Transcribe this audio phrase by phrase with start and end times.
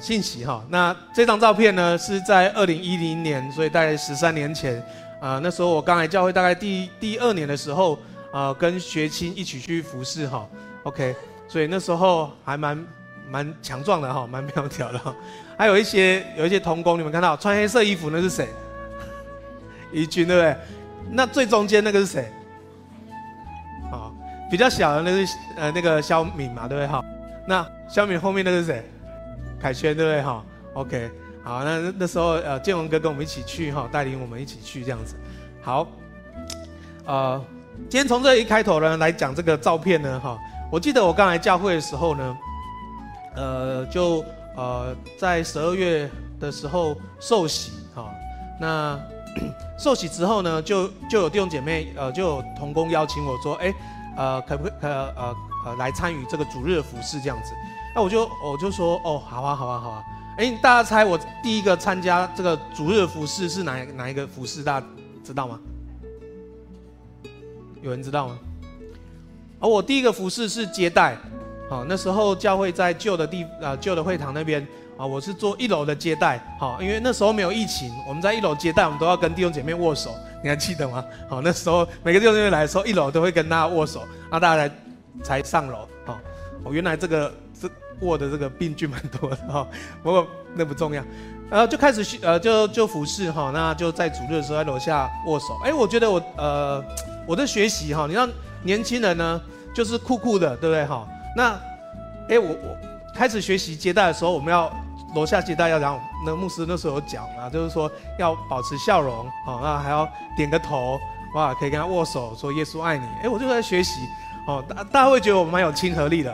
[0.00, 0.64] 信息哈。
[0.68, 4.82] 那这张照片呢是在二零一零年，所以大概十三年前，
[5.20, 7.98] 啊、那时候我刚来教会，大概第第二年的时候，
[8.32, 10.48] 啊、跟学青一起去服侍哈。
[10.84, 11.14] OK，
[11.46, 12.86] 所以那时候还蛮
[13.28, 15.14] 蛮强壮的哈，蛮苗条的哈。
[15.58, 18.48] 还有一些有一些童工，你们看到穿黑色衣服那是谁？
[19.92, 20.56] 怡君对不对？
[21.12, 22.32] 那最中间那个是谁？
[23.90, 24.14] 好，
[24.50, 26.86] 比较小的那是呃那个肖敏嘛，对不对？
[26.86, 27.04] 哈，
[27.46, 28.88] 那肖敏后面那是谁？
[29.60, 30.22] 凯旋对不对？
[30.22, 31.10] 哈，OK，
[31.44, 35.14] 好，那那时候呃建文哥跟我们一起去哈，带领我们一起去这样子。
[35.62, 35.86] 好，
[37.04, 37.44] 呃，
[37.88, 40.38] 今天从这一开头呢来讲这个照片呢哈，
[40.72, 42.36] 我记得我刚来教会的时候呢，
[43.36, 44.24] 呃，就
[44.56, 48.10] 呃在十二月的时候受洗哈，
[48.60, 48.98] 那。
[49.78, 53.72] 受洗之后呢，就就有弟兄姐妹，呃，就有同工邀请我说，哎，
[54.16, 55.14] 呃，可不可以，呃
[55.64, 57.52] 呃，来参与这个主日的服事这样子？
[57.94, 60.04] 那我就我就说，哦，好啊，好啊，好啊。
[60.36, 64.62] 哎，大家猜我第一个参加这个主日服事是哪哪一个服事？
[64.62, 64.86] 大家
[65.22, 65.58] 知道吗？
[67.82, 68.38] 有人知道吗？
[69.58, 71.16] 而我第一个服事是接待，
[71.68, 74.66] 好，那时候教会在旧的地，呃，旧的会堂那边。
[74.96, 81.02] 啊，我是做一楼的接待，好，因为那时候没有疫情，我们在一楼接待，我们都要跟弟兄姐妹握手，你还记得吗？
[81.26, 84.70] 好，那时候每个弟兄姐妹来的时候，一楼都会跟大家握手，让大家来
[85.22, 86.20] 才上楼，好，
[86.62, 87.68] 我原来这个这
[88.00, 89.66] 握的这个病菌蛮多的哈，
[90.02, 91.02] 不过那不重要，
[91.50, 96.84] 然后就开始呃就就服侍哈，那就在主日的时候在楼下握手，哎，我觉得我呃
[97.26, 98.28] 我的学习哈，你让
[98.62, 99.40] 年轻人呢
[99.74, 101.06] 就是酷酷的，对不对哈？
[101.36, 101.60] 那
[102.28, 102.76] 哎我我
[103.14, 104.72] 开始学习接待的时候，我们要。
[105.12, 111.00] 楼下接待要讲，那牧师那时候有讲啊，就是说要保持笑容，好，那还要点个头，
[111.34, 113.04] 哇，可以跟他握手，说耶稣爱你。
[113.24, 114.02] 哎，我就在学习，
[114.46, 116.32] 哦，大大家会觉得我蛮有亲和力的，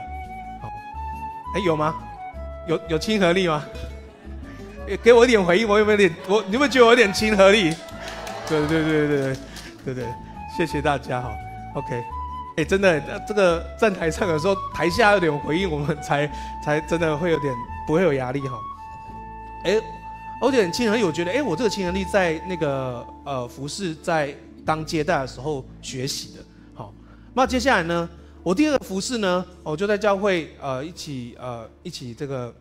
[1.56, 1.94] 哎，有吗？
[2.68, 3.64] 有有亲和力吗？
[5.02, 6.14] 给我一点回应，我有没有点？
[6.28, 7.74] 我你有没有觉得我有点亲和力？
[8.46, 9.36] 对对对对对
[9.86, 10.04] 对对，
[10.54, 11.32] 谢谢大家哈
[11.74, 12.04] ，OK，
[12.58, 16.30] 哎，真的，这个站台上的时候，台下有点回应，我们才
[16.62, 17.54] 才真的会有点。
[17.86, 18.58] 不会有压力哈，
[19.62, 19.80] 哎，
[20.40, 24.34] 我觉得很亲和力，我觉得哎，我这个亲和力在那个呃服侍在
[24.64, 26.44] 当接待的时候学习的，
[26.74, 26.92] 好，
[27.32, 28.08] 那接下来呢，
[28.46, 32.54] 我第二个服侍呢，我就在教会呃一起呃一起这个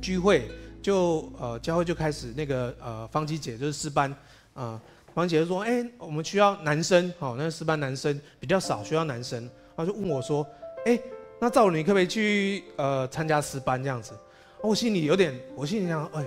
[0.00, 0.48] 聚会，
[0.80, 4.14] 就呃教会就开始那个呃芳琪姐就是诗班
[4.54, 4.80] 啊，
[5.12, 9.42] 芳、姐就说哎，我们需要男生，好，那诗班男生比较少，需要男生，
[9.74, 10.46] 然后就问我说，
[10.86, 10.96] 哎。
[11.40, 14.12] 那赵你可不可以去呃参加诗班这样子？
[14.60, 16.24] 我心里有点，我心里想，哎，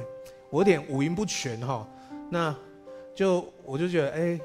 [0.49, 1.87] 我有点五音不全哈。
[2.29, 2.53] 那
[3.15, 4.39] 就我就觉得，哎，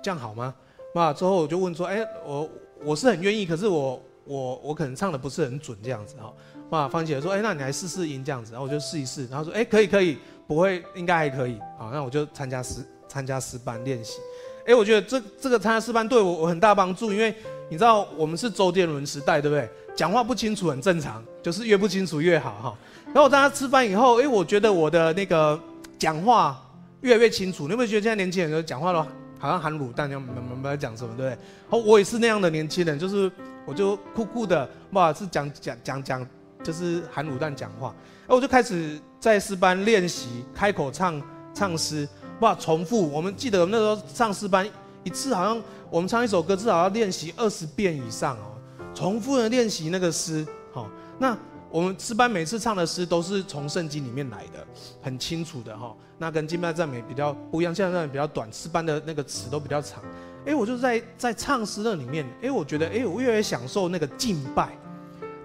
[0.00, 0.54] 这样好吗？
[0.94, 2.48] 那之后我就问说，哎，我
[2.84, 6.32] 我是很愿意，可是我我我可能唱的不是很准这样子哈。
[6.70, 10.16] 那芳姐说，哎，那你来试试音这样子，然后我就试一试，然后说，哎，可以可以，
[10.46, 11.58] 不会，应该还可以。
[11.78, 14.18] 好，那我就参加诗参加诗班练习。
[14.66, 17.34] 哎，我觉得这这个参加诗班对我我很大帮助，因为
[17.68, 19.68] 你知道我们是周杰伦时代，对不对？
[19.94, 22.78] 讲话不清楚很正常，就是越不清楚越好哈。
[23.06, 25.60] 然后我大家吃饭以后，哎，我觉得我的那个
[25.98, 26.58] 讲话
[27.02, 27.64] 越来越清楚。
[27.64, 29.06] 你有没有觉得现在年轻人都讲话都
[29.42, 31.38] 好像含卤蛋一样，没没没讲什么，对不对？
[31.68, 33.28] 好，我也是那样的年轻人，就是
[33.66, 36.24] 我就酷酷的，哇，是讲讲讲讲，
[36.62, 37.88] 就是含卤蛋讲话。
[38.20, 41.20] 然后我就开始在诗班练习开口唱
[41.52, 42.08] 唱诗，
[42.38, 43.10] 哇，重复。
[43.10, 44.64] 我们记得我们那时候上诗班
[45.02, 45.60] 一次，好像
[45.90, 48.54] 我们唱一首歌至少要练习二十遍以上哦。
[48.94, 50.88] 重复的练习那个诗，好，
[51.18, 51.36] 那
[51.72, 54.64] 我们诗班每次唱的诗都是从圣经里面来的，
[55.00, 55.96] 很清楚的哈。
[56.18, 60.04] 那跟敬拜赞美比较不一样，现在赞美比较短，诗班的那个词都比较长。
[60.44, 64.76] 哎，我就在在唱诗那里面，哎，我觉得哎，我越来越享受那个敬拜。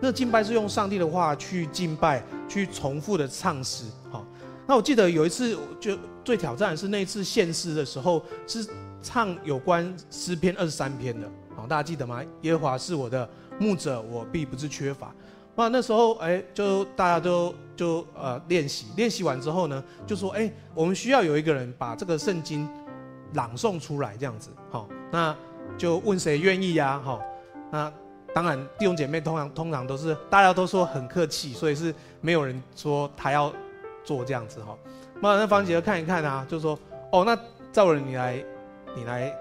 [0.02, 3.86] 那敬拜是用上帝的话去敬拜，去重复的唱诗。
[4.12, 4.26] 好，
[4.68, 8.68] 那我记得有一次就最挑战的是那一次献诗的时候，是
[9.02, 11.26] 唱有关诗篇二十三篇的。
[11.56, 12.22] 好，大家记得吗？
[12.42, 15.16] 耶和华是我的牧者，我必不是缺乏。
[15.58, 22.70] 那那时候，哎，就大家都就呃练习，练习完之后呢，就说，哎，我们需要有一个人把这个圣经
[23.34, 24.52] 朗诵出来，这样子。
[24.70, 25.36] 好，那
[25.78, 27.02] 就问谁愿意呀？
[27.04, 27.22] 好，
[27.72, 27.92] 那
[28.36, 33.52] 当然弟兄姐妹通常通常都是大家都说很客气，所以是没有人说他要
[34.04, 34.78] 做这样子哈。
[35.20, 36.78] 那那芳姐看一看啊，就说，
[37.12, 37.36] 哦，那
[37.74, 38.44] 赵人你来，
[38.96, 39.34] 你来。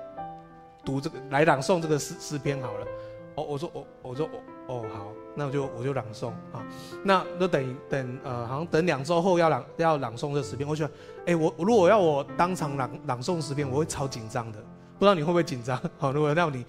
[0.85, 2.87] 读这个来朗诵这个诗诗篇好了，
[3.35, 6.63] 哦，我说我我说我哦好，那我就我就朗诵啊，
[7.05, 10.93] 那那等等呃，好像等两周后要朗要朗诵这十篇，我觉得，
[11.27, 14.59] 哎，我如果要我当场朗朗诵十篇，我会超紧张的，
[14.99, 15.81] 不知道你会不会紧张？
[15.99, 16.65] 好，如果让你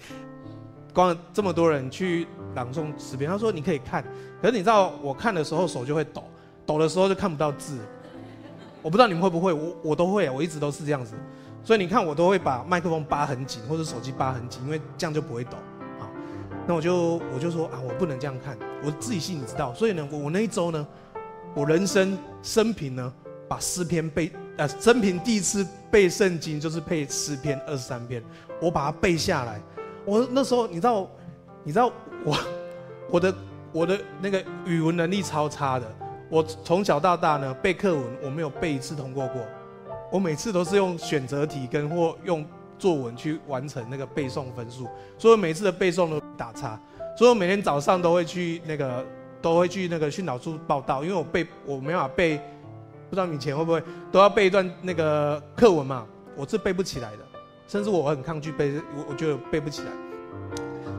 [0.93, 4.03] 光这么多人去朗诵十篇，他说你可以看，
[4.41, 6.23] 可是你知道我看的时候手就会抖，
[6.65, 7.79] 抖的时候就看不到字。
[8.83, 11.15] 我不知道你们会不会，我我都会，我一直都是这样子。
[11.63, 15.57] 所以你看，我都会把麦克风扒很紧，或者手机扒很紧，因为这样就不会抖。
[16.67, 19.73] 那我就我就说啊，我不能这样看，我自己心里知道。
[19.73, 20.85] 所以呢，我我那一周呢，
[21.55, 23.13] 我人生生平呢，
[23.47, 28.21] 把诗篇背，呃，生平第一次背圣经就是背诗篇二十三篇，
[28.61, 29.61] 我把它背下来。
[30.05, 31.09] 我那时候你知道，
[31.63, 31.91] 你知道
[32.25, 32.37] 我
[33.09, 33.35] 我的
[33.71, 35.85] 我的那个语文能力超差的，
[36.29, 39.41] 我从小到大呢背课文我没有背一次通过过。
[40.09, 42.45] 我每次都是用选择题跟或用
[42.79, 44.87] 作文去完成那个背诵分数，
[45.17, 46.79] 所以每次的背诵都打叉，
[47.17, 49.03] 所以我每天早上都会去那个
[49.41, 52.37] 都会去那个训导处报道，因为我背我没法背，
[53.09, 53.81] 不知道以前会不会
[54.11, 56.05] 都要背一段那个课文嘛，
[56.35, 57.19] 我是背不起来的，
[57.67, 59.87] 甚至我很抗拒背，我我觉得背不起来，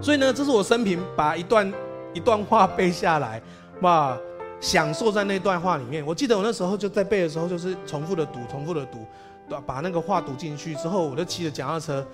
[0.03, 1.73] 所以呢，这是我生平把一段
[2.13, 3.41] 一段话背下来，
[3.83, 4.19] 哇。
[4.61, 6.05] 享受在那段话里面。
[6.05, 9.07] 我记得我那时候就在背的时候，就是重复的读，重复的读，
[9.49, 12.05] 把把那个话读进去之后，我就骑着脚踏车，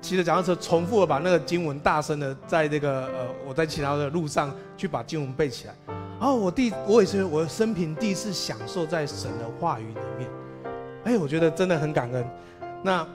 [0.00, 5.74] 骑着脚踏车重复的把那个经文大声的在这个呃，我在其他的路上去把经文背起来。
[6.18, 10.30] 然后我第我也是我生平第一次享受在神的话语里面，
[11.04, 12.26] 哎，我觉得真的很感恩。
[12.82, 13.06] 那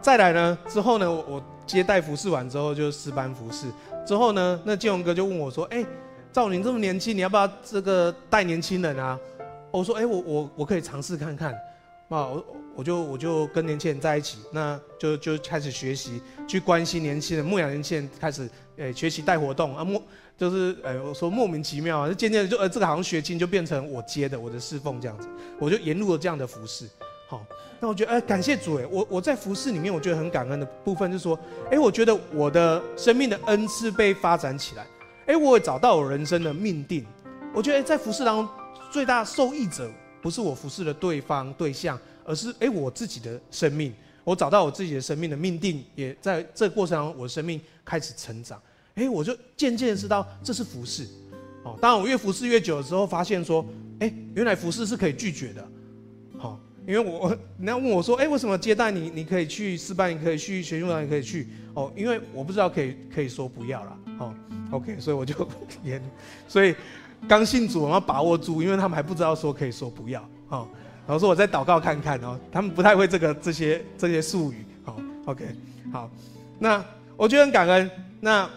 [0.00, 3.66] 再来呢之后呢，我接待服侍完之后就诗班服侍
[4.06, 5.84] 之后呢，那建荣哥就问我说，哎。
[6.32, 9.18] 照你这么年轻，你要不要这个带年轻人啊？
[9.72, 11.52] 我说，哎，我我我可以尝试看看，
[12.10, 20.02] 啊，我我就我就跟年轻人在一起，那就就开始学习，去关心年轻人，牧养年轻人，开始诶学习带活动啊，莫
[20.36, 25.28] 就是诶我说莫名其妙啊，就渐渐的就呃这个好像学青就变成我接的我的侍奉这样子，
[25.60, 26.88] 我就沿路了这样的服饰。
[27.28, 27.44] 好，
[27.78, 31.38] 那我觉得哎感谢主哎，我我在服饰里面我觉得很感恩的部分就是说，
[31.70, 34.84] 哎我觉得我的生命的恩赐被发展起来。
[35.26, 37.06] 哎，我也找到我人生的命定。
[37.54, 38.48] 我觉得在服饰当中，
[38.90, 39.88] 最大受益者
[40.20, 43.92] 不是我服侍的对方对象，而是哎我自己的生命。
[44.22, 48.60] 我找到我自己的生命的命定，也在这过程中，我的生命开始成长。
[48.94, 51.06] 哎，我就渐渐知道这是服侍。
[51.64, 53.64] 哦，当然我越服侍越久的时候，发现说，
[53.98, 55.66] 哎，原来服侍是可以拒绝的。
[56.38, 61.48] 好，因为我人家问我说，哎，为什么接待你，你可以去诗班，你可以去学习班，你可以去。
[61.74, 63.98] 哦，因为我不知道可以可以说不要了。
[64.18, 64.34] 好。
[64.70, 65.34] OK，所以我就
[65.82, 66.00] 也，
[66.46, 66.72] 所以
[67.28, 70.68] 刚信主，我们要把握住，因为他们还不知道说可以说不要，好，
[71.06, 74.96] 然后说我再祷告看看哦，他们不太会这个这些这些术语，好
[75.26, 75.44] ，OK，
[75.92, 76.10] 好，
[76.58, 76.84] 那
[77.16, 77.90] 我觉得很感恩，
[78.20, 78.48] 那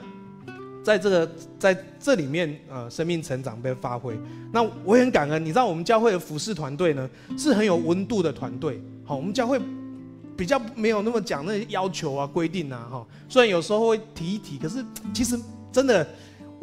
[0.83, 4.17] 在这个在这里面呃，生命成长被发挥，
[4.51, 7.07] 那我也很感恩，你知道我们教会的服侍团队呢
[7.37, 9.59] 是很有温度的团队，好，我们教会
[10.35, 14.83] 比较没有那么讲那些要求啊规定啊，哈，虽然有时候会提一提，可是
[15.13, 15.39] 其实。
[15.73, 16.07] 真的，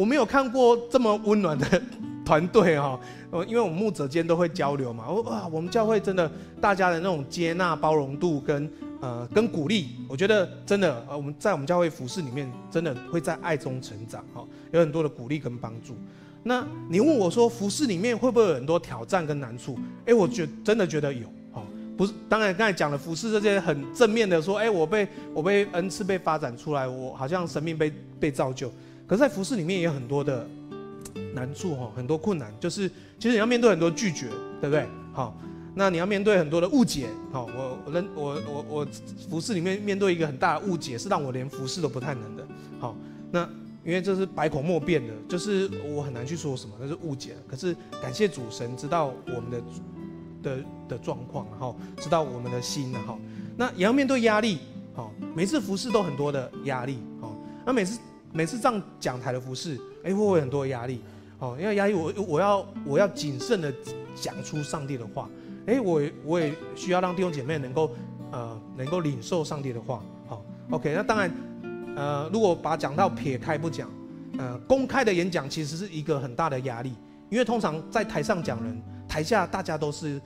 [0.00, 1.82] 我没有看过这么温暖的
[2.24, 2.98] 团队哈。
[3.30, 5.04] 呃， 因为我们牧者间都会交流嘛。
[5.06, 14.42] 我哇，我们教会真的大家的那种接纳、包容度跟呃跟鼓励，我觉得真的呃我们在我们教会服事里面，真的会在爱中成长哈。
[14.72, 15.94] 有很多的鼓励跟帮助。
[16.42, 19.78] 那你问我说服事里面会不会有很多挑战跟难处？
[20.06, 21.62] 哎，我觉真的觉得有哈。
[21.94, 28.72] 不是，当然刚才讲了服事这些很正面的说，哎，我被我被恩赐被发展出来，我好像生命被被造就。
[29.10, 30.46] 可是，在服事里面也有很多的
[31.34, 32.88] 难处哈，很多困难，就是
[33.18, 34.28] 其实你要面对很多拒绝，
[34.60, 34.86] 对不对？
[35.12, 35.36] 好，
[35.74, 37.08] 那你要面对很多的误解。
[37.32, 38.86] 好，我我我我我
[39.28, 42.46] 服事里面面对一个很大的误解，是让我连服事都不太能的。
[42.78, 42.96] 好，
[43.32, 43.42] 那
[43.84, 47.34] 因为这是百口莫辩的，就是我很难去说什么，那是误解。
[47.48, 49.62] 可是感谢主神知道我们的
[50.40, 53.18] 的的状况，然后知道我们的心，然后
[53.56, 54.60] 那也要面对压力。
[54.94, 57.00] 好，每次服事都很多的压力。
[57.20, 57.36] 好，
[57.66, 57.98] 那每次。
[58.32, 61.00] 每次上讲台的服饰，哎，会不会很多压力？
[61.38, 63.72] 哦，因为压力我，我我要我要谨慎的
[64.14, 65.28] 讲出上帝的话，
[65.66, 67.90] 哎，我我也需要让弟兄姐妹能够
[68.30, 70.02] 呃能够领受上帝的话。
[70.28, 71.30] 好，OK，那当然，
[71.96, 73.90] 呃，如果把讲道撇开不讲，
[74.38, 76.92] 呃，公开的演讲其实是一个很大的压力，
[77.30, 80.20] 因为通常在台上讲人，台下大家都是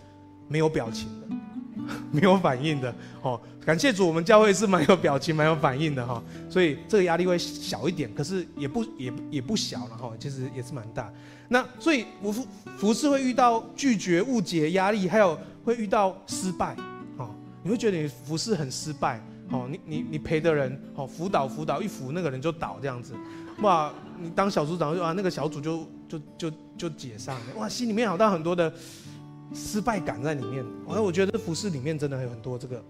[0.48, 1.36] 没有表情的。
[2.10, 11.12] 没有反应的哦，感谢主，我们教会是蛮有表情、蛮有反应的哈，所以这个压力会小一点，可是也不也也不小了哈，其实也是蛮大。
[11.48, 12.46] 那所以我服
[12.78, 16.76] 服侍会遇到拒绝、误解、压力，还有会遇到失败，
[17.18, 17.28] 哦，
[17.62, 23.14] 你会觉得你服侍很失败，哦，你你你陪的人，哦，辅导辅导一辅那个人就倒这样子，
[23.60, 28.72] 哇，你当小组长就啊那个小组就就就就解散了，哇，心里面好像很多的。
[29.52, 32.82] 失败感在里面，而我觉得服事里面真的有很多这个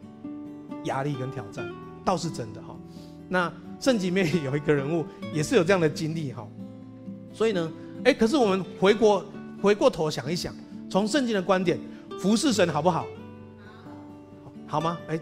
[0.84, 1.68] 压力跟挑战，
[2.04, 2.76] 倒是真的哈。
[3.28, 6.46] 那圣经里面有一个人物也是有这样的经历哈，
[7.32, 7.72] 所以呢，
[8.04, 9.24] 哎，可是我们回国
[9.62, 10.54] 回过头想一想，
[10.90, 11.78] 从圣经的观点，
[12.20, 13.06] 服侍神好不好？
[14.66, 14.98] 好吗？
[15.08, 15.18] 哎，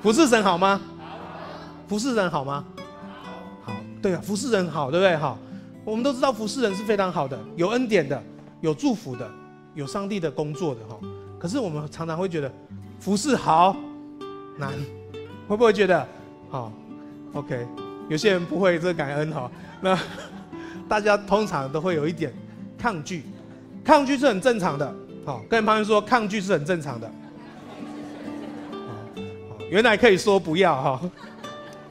[0.00, 0.80] 服侍神好吗？
[1.86, 2.64] 服侍人好吗？
[3.62, 5.16] 好，对啊，服侍人好，对不对？
[5.16, 5.38] 好，
[5.84, 8.22] 我们都知道服侍人是非常好的，有恩典的，
[8.60, 9.30] 有祝福的，
[9.74, 10.98] 有上帝的工作的哈。
[11.38, 12.52] 可是我们常常会觉得
[12.98, 13.76] 服侍好
[14.58, 14.72] 难，
[15.46, 16.06] 会不会觉得
[16.50, 16.72] 好
[17.32, 17.66] ？OK，
[18.08, 19.50] 有些人不会这个感恩哈。
[19.80, 19.98] 那
[20.88, 22.32] 大家通常都会有一点
[22.76, 23.22] 抗拒，
[23.84, 24.94] 抗拒是很正常的。
[25.24, 27.10] 好，跟旁边说抗拒是很正常的。
[29.70, 31.10] 原来可以说不要哈。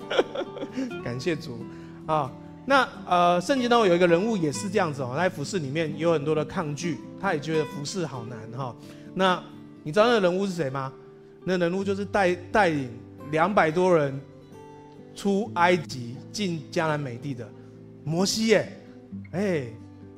[1.05, 1.59] 感谢主
[2.05, 2.31] 啊。
[2.69, 8.75] 那呃，圣经当中有一个人物也是这样子哦，在服侍里面有很多的抗拒，他也觉得服侍好难哈。
[9.13, 9.41] 那
[9.83, 10.91] 你知道那个人物是谁吗？
[11.45, 12.89] 那人物就是带带领
[13.31, 14.19] 两百多人
[15.15, 17.47] 出埃及进迦南美地的
[18.03, 18.69] 摩西耶。
[19.31, 19.63] 哎，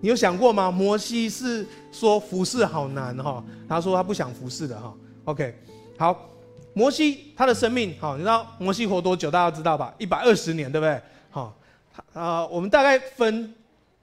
[0.01, 0.71] 你有想过吗？
[0.71, 4.91] 摩西是说服侍好难哈，他说他不想服侍的哈。
[5.25, 5.53] OK，
[5.99, 6.27] 好，
[6.73, 9.29] 摩西他的生命好，你知道摩西活多久？
[9.29, 9.93] 大家知道吧？
[9.99, 10.99] 一百二十年，对不对？
[12.13, 13.53] 啊，我们大概分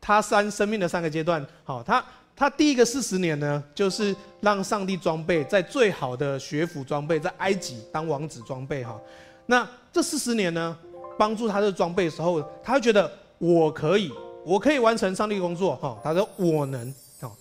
[0.01, 1.45] 他三生命的三个阶段。
[1.65, 9.01] 好，他他第一个四十年呢，就是让上帝装备在最好的学府装备，在埃及当王子装备哈。
[9.47, 10.77] 那这四十年呢，
[11.19, 14.13] 帮助他的装备的时候，他觉得我可以。
[14.45, 17.37] 我可以完成上帝工作，哈，他说我能，好，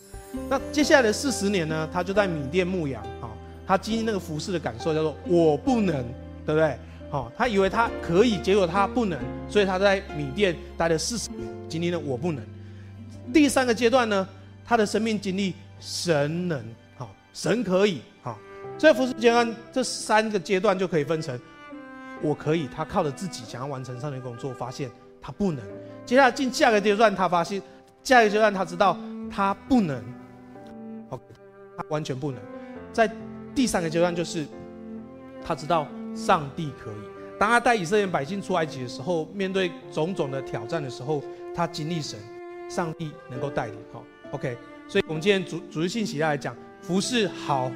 [0.49, 3.29] 那接下来的四十年呢，他就在米甸牧羊，哈，
[3.67, 6.03] 他经历那个服饰的感受叫做我不能，
[6.47, 6.79] 对不对？
[7.09, 12.43] 好，他以为他可以，结果他不能，所以他在米甸待了四十年，经历了我不能。
[13.33, 14.27] 第三个阶段呢，
[14.65, 16.61] 他的生命经历神能，
[16.97, 18.37] 好，神可以，好，
[18.77, 21.39] 所以服侍阶段这三个阶段就可以分成
[22.21, 24.89] 我可以，他靠着自己想要完成上帝工作，发现
[25.21, 25.63] 他不能。
[26.05, 27.61] 接下来进下一个阶段，他发现
[28.03, 28.97] 下一个阶段他知道
[29.31, 30.03] 他不能
[31.09, 31.23] ，OK，
[31.77, 32.39] 他完全不能。
[32.91, 33.09] 在
[33.53, 34.45] 第三个阶段就是
[35.43, 36.95] 他知道上帝可以。
[37.37, 41.21] 当他带以色列百姓出埃及的时候，面对种种的挑战的时候，
[41.53, 42.17] 他经历神，
[42.69, 43.75] 上帝能够带领。
[43.91, 44.57] 好，OK，
[44.87, 47.69] 所以我们今天主主日信息来讲，服侍好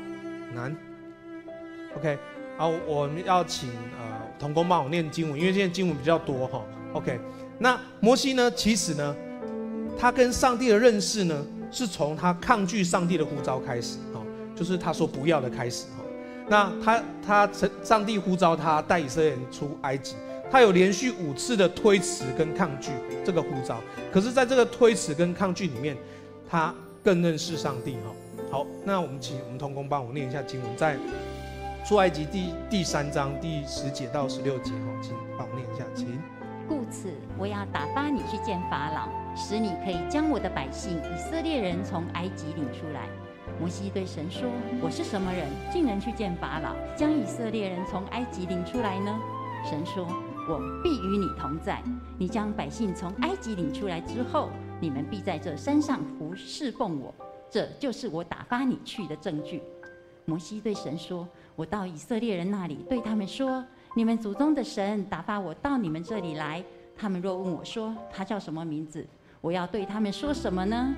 [0.55, 0.73] 难
[1.97, 2.17] ，OK，
[2.57, 3.69] 好，我们要请
[3.99, 7.19] 呃同工帮我念经文，因为现在经文比较多哈，OK。
[7.57, 8.49] 那摩西呢？
[8.51, 9.13] 其实呢，
[9.97, 14.23] 他跟上帝的认识呢，是从他抗拒上帝的呼召开始，哈，
[14.55, 15.85] 就是他说不要的开始，
[16.49, 20.15] 那他他成上帝呼召他带以色列人出埃及，
[20.49, 22.91] 他有连续五次的推辞跟抗拒
[23.23, 23.79] 这个呼召。
[24.11, 25.95] 可是，在这个推辞跟抗拒里面，
[26.49, 28.11] 他更认识上帝，哈。
[28.51, 30.97] 好，那我们请我们同工帮我念一下经文，在
[31.85, 36.19] 出埃及第第三章第十节到十六节，哈，请帮我念一下，请。
[36.67, 43.07] 故此，我要打发你去见法老，使你可以将我的百姓以色列人从埃及领出来。
[43.59, 44.49] 摩西对神说
[44.81, 49.19] ：“我是什么人，竟能去见法老，将以色列人从埃及领出来呢？”
[49.69, 50.07] 神说
[50.47, 51.83] ：“我必与你同在。
[52.17, 54.49] 你将百姓从埃及领出来之后，
[54.79, 57.13] 你们必在这山上服侍奉我。
[57.51, 59.61] 这就是我打发你去的证据。”
[60.23, 63.63] 摩西对神说：“我到以色列人那里，对他们说。”
[63.95, 66.63] 你们祖宗的神打发我到你们这里来，
[66.95, 69.05] 他们若问我说他叫什么名字，
[69.41, 70.93] 我要对他们说什么呢？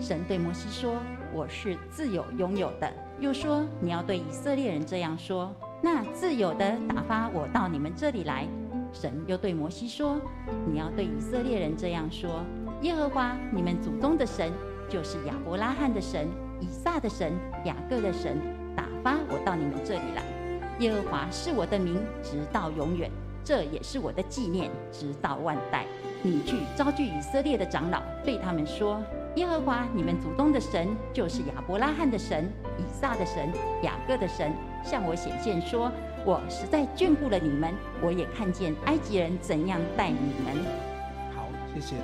[0.00, 0.96] 神对摩西说
[1.34, 8.46] ：“我是自有拥有的。”又说：“你要对以色列人这样说：那自有的打发我到你们这里来。”
[8.92, 10.20] 神又对摩西说
[10.66, 12.44] ：“你要对以色列人这样说：
[12.82, 14.52] 耶和华你们祖宗的神，
[14.88, 16.28] 就是亚伯拉罕的神、
[16.60, 17.32] 以撒的神、
[17.64, 18.38] 雅各的神。”
[18.76, 20.22] 打发我到你们这里来，
[20.78, 23.10] 耶和华是我的名，直到永远；
[23.42, 25.84] 这也是我的纪念，直到万代。
[26.22, 29.02] 你去招聚以色列的长老，对他们说：
[29.36, 35.92] 耶和华你们祖宗的神，就是亚伯拉罕的神、以撒的神、雅各的神，向我显现说：
[36.24, 40.56] 我实在眷顾了你们，我也看见埃及人怎样待你们。
[41.36, 41.96] 好，谢谢。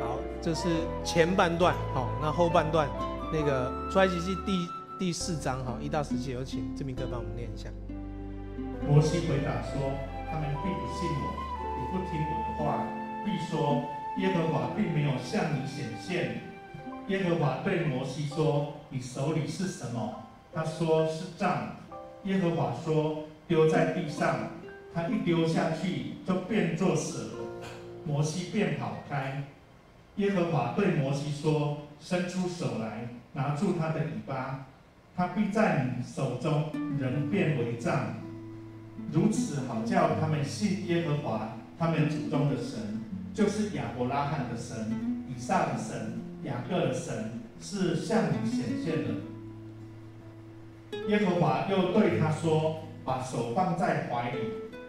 [0.00, 0.68] 好，这是
[1.04, 1.74] 前半段。
[1.94, 2.88] 好，那后半段
[3.32, 4.52] 那个出埃及记第。
[4.98, 7.68] 第四章哈，一到十节，有请志明哥帮我们念一下。
[8.86, 9.90] 摩西回答说
[10.30, 11.24] ：“他们并不信我，
[11.80, 12.86] 也不听我的话，
[13.24, 13.82] 必说
[14.18, 16.40] 耶和华并没有向你显现。”
[17.08, 20.22] 耶和华对摩西说：“你手里是什么？”
[20.54, 21.76] 他说：“是杖。”
[22.24, 24.50] 耶和华说：“丢在地上。”
[24.94, 27.30] 他一丢下去，就变作蛇。
[28.04, 29.44] 摩西便跑开。
[30.16, 34.66] 耶和华对摩西说：“伸出手来，拿住他的尾巴。”
[35.16, 38.14] 他必在你手中仍变为杖，
[39.10, 43.02] 如此好叫他们信耶和华他们祖宗的神，
[43.34, 49.08] 就是亚伯拉罕的神、以撒的神、雅各的神是向你显现的。
[51.08, 54.38] 耶和华又对他说：“把手放在怀里。”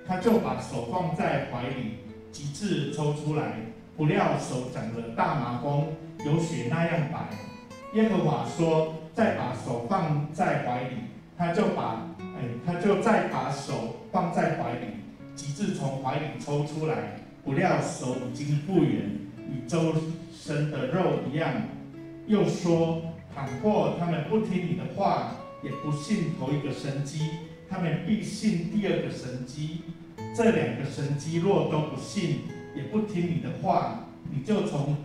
[0.05, 3.53] 他就把手放在怀里，极致抽出来，
[3.95, 5.93] 不料手长了大麻风，
[6.25, 7.29] 有血那样白。
[7.93, 10.95] 耶和华说：“再把手放在怀里。”
[11.38, 14.88] 他就把，哎，他就再把手放在怀里，
[15.36, 19.93] 极致从怀里抽出来，不料手已经复原，与周
[20.43, 21.53] 生的肉一样。
[22.27, 23.01] 又说
[23.33, 27.29] ：“倘若他们不听你的话，也不信头一个神迹。”
[27.69, 29.81] 他们必信第二个神迹，
[30.35, 32.41] 这两个神迹若都不信，
[32.75, 34.97] 也不听你的话，你就从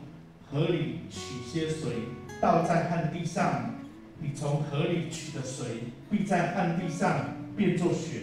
[0.51, 1.93] 河里取些水，
[2.41, 3.75] 倒在旱地上。
[4.21, 5.67] 你从河里取的水，
[6.11, 8.23] 必在旱地上变作血。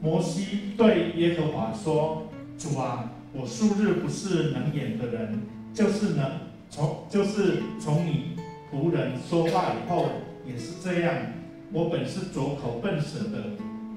[0.00, 5.40] 摩西对耶和华说：“主啊，我素日不是能言的人，
[5.74, 6.40] 就是能
[6.70, 8.36] 从就是从你
[8.72, 10.08] 仆人说话以后，
[10.46, 11.14] 也是这样。”
[11.72, 13.44] 我本是拙口笨舌的，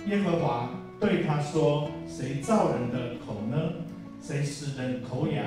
[0.08, 3.58] 耶和华对他说：“谁造人的口呢？
[4.22, 5.44] 谁使人口哑、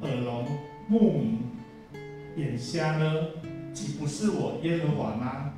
[0.00, 0.46] 耳聋、
[0.88, 1.38] 目明、
[2.36, 3.12] 眼瞎呢？
[3.74, 5.52] 岂不是我耶和华吗？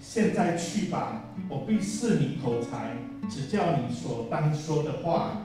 [0.00, 2.96] 现在去吧，我必赐你口才，
[3.28, 5.42] 指教你所当说的话。”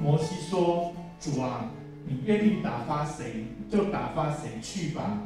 [0.00, 1.70] 摩西说：“主啊，
[2.04, 5.18] 你愿意打发谁，就打发谁去吧。”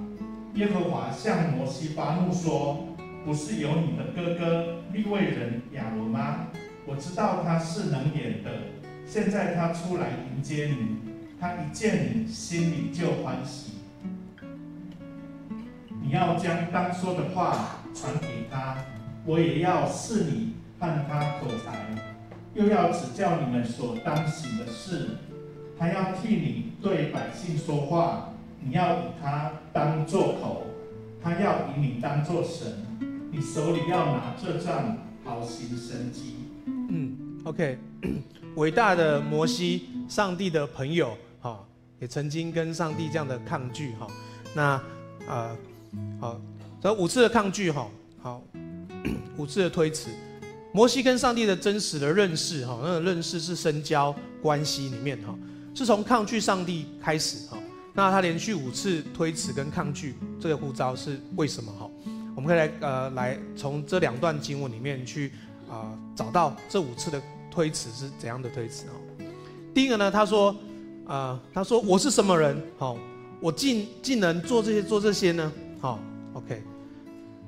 [0.55, 2.87] 耶和华向摩西发怒说。
[3.25, 6.47] 不是有你的哥哥利未人亚伦吗？
[6.87, 8.53] 我知道他是能言的。
[9.05, 10.97] 现在他出来迎接你，
[11.41, 13.73] 他一见你，心里就欢喜。
[16.01, 18.77] 你要将当说的话传给他，
[19.25, 21.85] 我也要赐你和他口才，
[22.55, 25.19] 又要指教你们所当行的事。
[25.79, 30.67] 他要替你对百姓说话，你要以他当作口，
[31.23, 32.85] 他要以你当作神。
[33.31, 36.37] 你手里要拿这杖，好行神迹。
[36.67, 37.77] 嗯，OK，
[38.57, 41.63] 伟大的摩西，上帝的朋友，哈，
[42.01, 44.07] 也曾经跟上帝这样的抗拒，哈。
[44.55, 44.81] 那
[45.29, 45.55] 啊，
[46.19, 46.41] 好，
[46.81, 47.87] 这五次的抗拒，哈，
[48.23, 48.43] 好，
[49.37, 50.09] 五次的推辞。
[50.73, 55.35] 摩西跟上帝的真实的认识，哈，那个认识是深交关系里面，哈，
[55.77, 57.59] 是从抗拒上帝开始，哈。
[57.93, 61.91] 那他连续五次推辞跟抗拒，这个呼召是为什么，哈？
[62.35, 65.33] 我们可以来呃来从这两段经文里面去
[65.69, 69.25] 啊、呃、找到这五次的推辞是怎样的推辞哦。
[69.75, 70.51] 第一个呢，他说
[71.07, 72.63] 啊、呃、他说我是什么人？
[72.79, 72.99] 好、
[73.41, 75.53] 我竟竟能做这些做这些呢？
[75.81, 75.99] 好、
[76.35, 76.63] ，OK，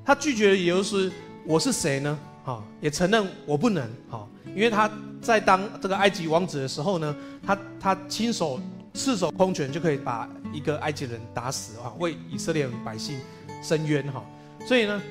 [0.03, 1.11] 他拒绝的理由是
[1.45, 2.17] 我是谁呢？
[2.43, 3.87] 好、也承认我不能。
[4.07, 4.89] 好、因为他
[5.21, 8.59] 在当这个埃及王子的时候呢，他他亲手
[8.93, 13.19] 赤手空拳就可以把一个埃及人打死啊，为以色列百姓
[13.61, 14.23] 伸冤哈。
[14.65, 15.01] 所以呢，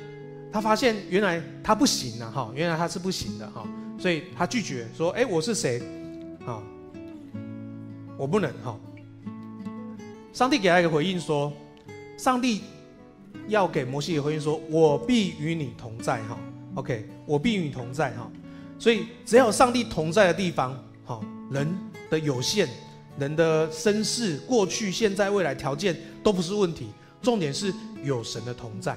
[0.52, 3.66] 他发现原来他不行了哈，原来他是不行的哈，
[3.98, 5.80] 所以他拒绝说：“哎，我是谁？
[6.46, 6.62] 啊，
[8.16, 8.78] 我不能哈。”
[10.32, 11.52] 上帝给他一个回应说
[12.16, 12.62] ：“上帝
[13.48, 16.38] 要给摩西一个回应说，我必与你同在哈。
[16.74, 18.30] OK，我必与你同在哈。
[18.78, 21.68] 所以只要有上帝同在的地方，好，人
[22.08, 22.68] 的有限、
[23.18, 26.86] 人的身世、过去、现在、未来条件都不是问题，
[27.20, 28.96] 重点是有神的同在。”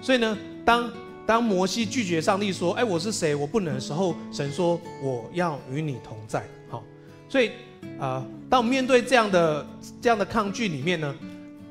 [0.00, 0.90] 所以呢，当
[1.26, 3.34] 当摩西拒绝上帝说：“哎，我是谁？
[3.34, 6.84] 我不能”的时候，神说：“我要与你同在。”好，
[7.28, 7.50] 所以
[7.98, 9.66] 啊、当我们面对这样的
[10.00, 11.14] 这样的抗拒里面呢，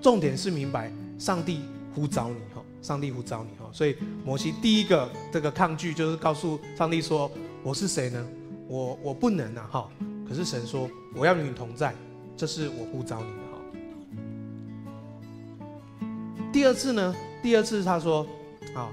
[0.02, 1.62] 重点是明白上帝
[1.94, 2.36] 呼召你，
[2.86, 3.68] 上帝呼召你哈。
[3.74, 7.32] 所以摩西第一个这个抗拒就是告诉上帝说
[7.64, 8.24] ：“我是谁呢？
[8.68, 9.90] 我我不能啊哈。”
[10.30, 11.96] 可是神说：“我要与你同在，
[12.38, 13.60] 这是我呼召你的哈。”
[16.54, 17.16] 第二次呢？
[17.42, 18.26] 第二次，他说
[18.76, 18.92] ：“啊，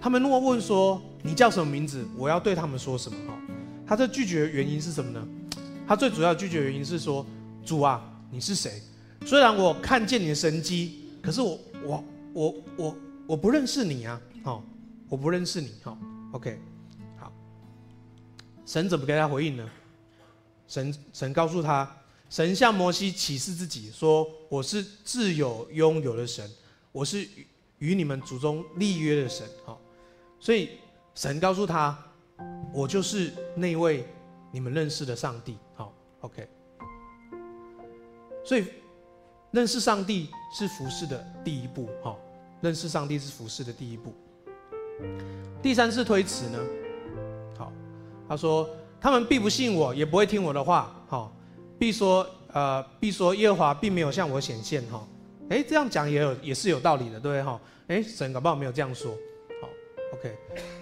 [0.00, 3.16] 他们如果问说你叫什么名字，我要对他们说什么？
[3.28, 3.34] 哈，
[3.86, 5.26] 他这拒绝的原因是什么呢？
[5.86, 7.24] 他最主要拒绝原因是说：
[7.64, 8.80] 主啊，你是谁？
[9.24, 12.04] 虽然我看见你的神迹，可是我我
[12.34, 12.96] 我我
[13.32, 14.20] 我不认识你啊！
[14.44, 14.62] 哈，
[15.08, 15.72] 我不认识你。
[15.82, 15.96] 哈
[16.32, 16.60] ，OK，
[17.16, 17.32] 好，
[18.66, 19.66] 神怎么给他回应呢？
[20.68, 21.90] 神神告诉他，
[22.28, 26.46] 神向摩西启示自己说：我是自有拥有的神，
[26.92, 27.26] 我是。”
[27.78, 29.80] 与你们祖宗立约的神，好，
[30.38, 30.78] 所以
[31.16, 31.98] 神告诉他，
[32.72, 34.06] 我就是那位
[34.52, 36.48] 你们认识的上帝，好，OK。
[38.44, 38.66] 所以
[39.50, 42.20] 认识上帝是服侍的第一步，好，
[42.62, 44.14] 认识上帝是服侍的第一步。
[45.60, 46.58] 第三次推辞呢，
[47.58, 47.70] 好，
[48.28, 48.68] 他说
[49.00, 51.36] 他们必不信我，也不会听我的话，好，
[51.78, 55.06] 必说呃，必说耶和华并没有向我显现哈。
[55.48, 57.60] 诶，这样讲也有也是有道理的，对不对哈？
[57.88, 59.10] 诶，神搞不好没有这样说。
[59.60, 59.68] 好
[60.14, 60.34] ，OK，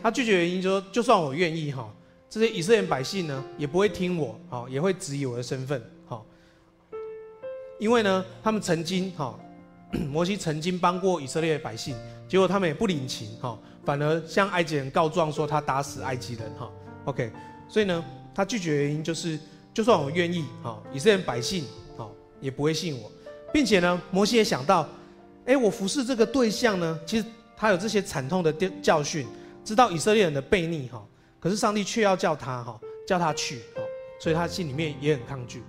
[0.03, 1.93] 他拒绝原因就说，就算我愿意哈，
[2.29, 6.27] 这些以色列百姓呢也不会听我，好，也会质疑我的身份，好，
[7.79, 9.38] 因为呢，他们曾经哈，
[9.92, 11.96] 摩西曾经帮过以色列百姓，
[12.29, 16.70] 结果他们也不领情哈，反而向埃及人告状说他打死埃及人哈。
[17.05, 17.31] OK，
[17.68, 19.38] 所以呢，他拒绝原因就是。
[19.72, 21.64] 就算我愿意，哈，以色列百姓，
[21.96, 23.11] 哈，也不会信我，
[23.53, 24.87] 并且呢，摩西也想到，
[25.46, 27.24] 哎，我服侍这个对象呢，其实
[27.57, 29.24] 他有这些惨痛的教训，
[29.64, 31.00] 知道以色列人的悖逆，哈，
[31.38, 33.81] 可是上帝却要叫他，哈，叫他去，哈，
[34.20, 35.62] 所以他心里面也很抗拒，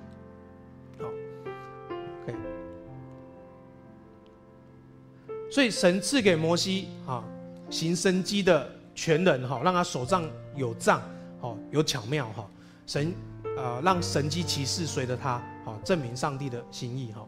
[5.51, 7.23] 所以神赐给摩西，哈，
[7.69, 10.23] 行神迹的全能，哈，让他手上
[10.55, 11.01] 有杖，
[11.41, 12.49] 哦，有巧妙，哈，
[12.87, 13.13] 神。
[13.57, 17.27] 呃，让神迹奇事随着他，好证明上帝的心意哈。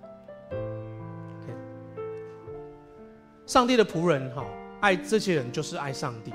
[3.45, 4.45] 上帝的仆人哈，
[4.79, 6.31] 爱这些人就是爱上帝，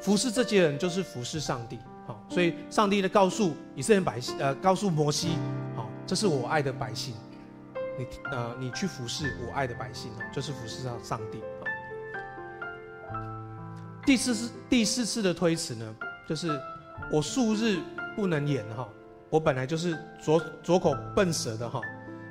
[0.00, 5.30] 服侍这些人就是服侍上帝，好，所以上帝的告诉以色列百姓，呃，告诉摩西，
[5.74, 7.12] 好，这是我爱的百姓，
[7.96, 11.42] 你呃，你去服侍我爱的百姓，就是服侍上上帝。
[14.04, 15.96] 第四次第四次的推辞呢，
[16.28, 16.60] 就是
[17.10, 17.78] 我数日
[18.14, 18.88] 不能言哈。
[19.30, 21.80] 我本来就是拙拙口笨舌的哈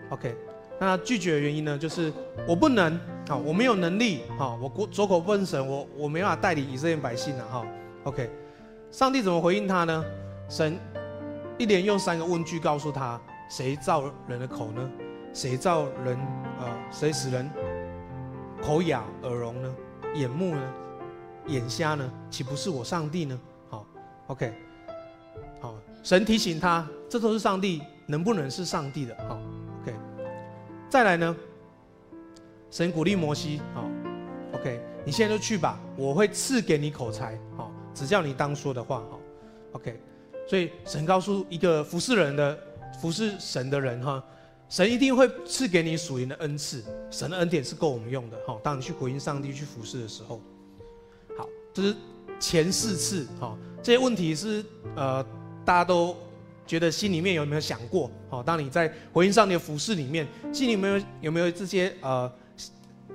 [0.10, 0.38] ，OK，
[0.80, 2.14] 那拒绝的原因呢，就是
[2.48, 2.94] 我不能，
[3.28, 7.66] 啊，我没有能力，哈，我拙口笨舌，我我没办法带领以色列百姓了哈
[8.06, 8.30] ，OK，
[8.90, 10.06] 上帝怎么回应他呢？
[10.48, 10.80] 神
[11.58, 14.90] 一连用三个问句告诉他：谁造人的口呢？
[15.34, 16.18] 谁造人
[16.60, 16.78] 啊？
[16.92, 17.50] 谁使人
[18.62, 19.76] 口哑耳聋呢？
[20.16, 20.74] 眼目呢？
[21.48, 22.10] 眼瞎呢？
[22.30, 23.40] 岂不是我上帝呢？
[23.70, 23.86] 好
[24.28, 24.54] ，OK
[25.60, 25.76] 好。
[26.04, 29.16] 神提醒他，这都是上帝，能不能是上帝的？
[29.28, 29.40] 好
[29.82, 29.94] ，OK。
[30.90, 31.36] 再来呢，
[32.70, 33.90] 神鼓励摩西，好
[34.54, 39.20] ，OK，你现在就去吧，我会赐给你口才，好，只叫你当说的话，好
[39.74, 40.00] ，OK。
[40.46, 42.60] 所以神告诉一个服侍人的、
[43.02, 44.22] 服侍神的人，哈，
[44.74, 50.42] 神一定会赐给你属灵的恩赐，神的恩典是够我们用的，好，当你去回应上帝、去服侍的时候，
[51.38, 51.96] 好，这是
[52.40, 55.24] 前四次，好，这些问题是呃。
[55.66, 56.14] 大家都
[56.68, 58.12] 觉得心里面有没有想过？
[58.30, 62.30] 好，当你在回应上帝的服事里面，心里面有没有这些呃，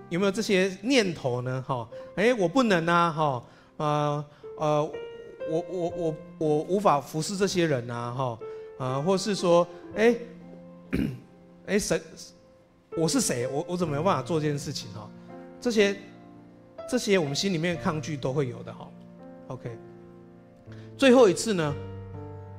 [0.09, 1.63] 有没有这些念头呢？
[1.69, 3.45] 哈，哎，我不能啊，哈，
[3.77, 4.25] 呃
[4.57, 4.93] 呃，
[5.51, 8.39] 我我我我无法服侍这些人呐，哈，
[8.79, 10.17] 啊，或是说，哎，
[11.69, 12.01] 哎，神，
[12.97, 13.47] 我是谁？
[13.47, 14.91] 我我怎么没有办法做这件事情？
[14.95, 15.09] 哈，
[15.61, 15.95] 这些
[16.89, 18.89] 这些我们心里面抗拒都会有的，哈
[19.49, 19.79] ，OK，
[20.97, 21.75] 最后一次呢？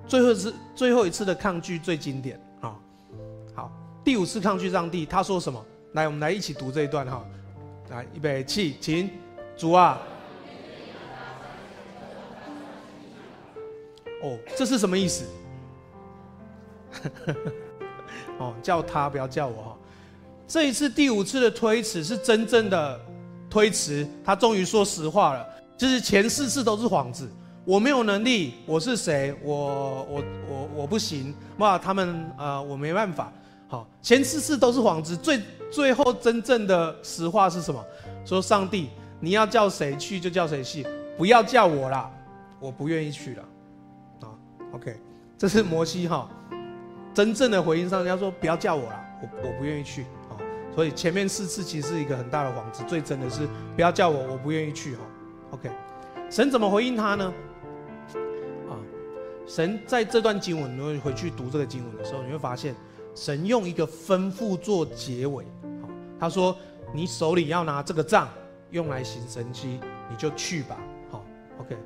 [0.08, 2.80] 最后一次，最后一次的抗拒最经典啊！
[3.54, 3.72] 好，
[4.04, 5.64] 第五次抗拒上帝，他说什么？
[5.94, 7.26] 来，我们来一起读这一段哈。
[7.90, 9.10] 来，预备起，请
[9.58, 10.02] 主啊！
[14.24, 15.26] 哦，这是什么意思？
[18.40, 19.78] 哦，叫他不要叫我哈。
[20.48, 23.00] 这一次第五次的推辞是真正的
[23.50, 25.46] 推辞，他终于说实话了，
[25.78, 27.30] 就是前四次都是幌子。
[27.66, 29.36] 我没有能力，我是谁？
[29.44, 31.78] 我我我我不行，哇！
[31.78, 33.32] 他们呃，我没办法。
[33.68, 37.86] 好，前四次都是幌子，最最后真正的实话是什么？
[38.26, 42.10] 说上帝，你要叫谁去就叫谁去，不要叫我啦，
[42.60, 43.44] 我不愿意去了。
[44.22, 44.34] 啊
[44.74, 45.00] ，OK，
[45.38, 46.28] 这是摩西哈，
[47.20, 50.04] 真正的回应上人家说不要叫我啦，我我不愿意去。
[50.30, 50.40] 啊，
[50.74, 53.42] 所以前面四次其实是一个很大的幌子，最真的是
[53.76, 54.96] 不要叫我，我不愿意去。
[54.96, 55.02] 哈
[55.52, 55.70] ，OK，
[56.30, 57.34] 神怎么回应他呢？
[58.70, 58.80] 啊
[59.46, 62.74] 神在这段经文，你会回去读这个经文的时候，你会发现，
[63.14, 65.44] 神用一个吩咐做结尾。
[66.18, 66.56] 他说
[66.96, 68.30] ：“你手里要拿这个杖，
[68.72, 70.78] 用来行神迹，你就去吧。”
[71.12, 71.26] 好
[71.60, 71.78] ，OK，OK。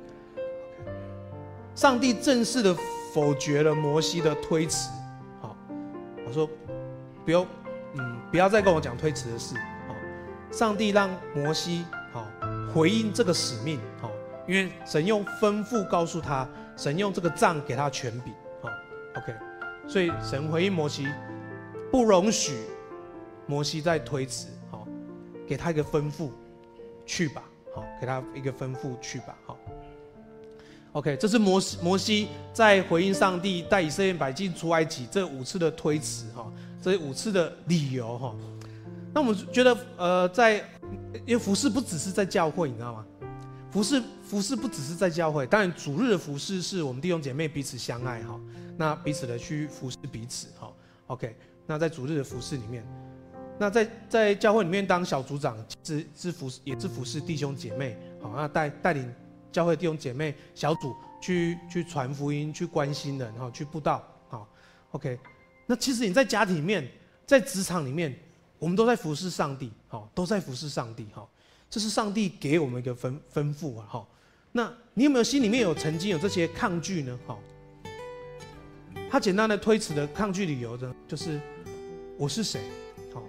[1.74, 2.72] 上帝正式的
[3.12, 4.88] 否决了摩西的推辞。
[6.34, 6.50] 说，
[7.24, 7.46] 不要，
[7.94, 9.54] 嗯，不要再跟我讲推辞的事。
[9.88, 9.94] 好，
[10.50, 12.26] 上帝让摩西好
[12.74, 13.80] 回应这个使命。
[14.02, 14.10] 好，
[14.46, 16.46] 因为神用吩咐告诉他。
[16.76, 18.68] 神用这个杖给他权柄，好
[19.14, 19.32] ，OK，
[19.86, 21.06] 所以神回应摩西，
[21.88, 22.52] 不容许
[23.46, 24.84] 摩西再推辞，好，
[25.46, 26.30] 给他一个吩咐，
[27.06, 29.56] 去吧，好，给他一个吩咐，去吧，好
[30.94, 38.34] ，OK，这是摩西摩西在回应上帝带以色列百姓出埃及这五次的推辞，哈，这五次的理由，哈，
[39.12, 40.56] 那我们觉得，呃，在
[41.26, 43.04] 因为服饰不只是在教会，你知道吗？
[43.70, 48.40] 服饰服饰不只是在教会，当然主日的服饰是我们弟兄姐妹彼此相爱哈，
[48.76, 50.72] 那彼此的去服侍彼此哈。
[51.08, 52.86] OK，那在主日的服饰里面，
[53.58, 59.12] 那在在教会里面当小组长，是是服也是服侍弟兄姐妹，好，那带带领
[59.54, 64.48] 教会弟兄姐妹小组去去传福音，去关心人，哈，去布道，好
[64.90, 65.16] ，OK。
[65.64, 66.84] 那其实你在家庭里面，
[67.24, 68.12] 在职场里面，
[68.58, 71.24] 我们都在服侍上帝，好，都在服侍上帝，哈，
[71.70, 74.08] 这是上帝给我们一个吩吩咐啊，哈。
[74.50, 77.16] 那你有没有心里面有曾经有这些抗拒呢？
[77.24, 77.40] 好，
[79.08, 81.40] 他简单的推辞的抗拒理由呢，就是
[82.18, 82.60] 我是谁？
[83.12, 83.22] 好，